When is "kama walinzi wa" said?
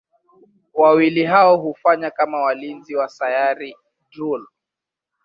2.11-3.07